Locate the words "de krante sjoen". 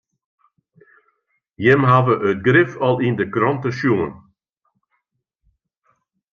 3.19-4.13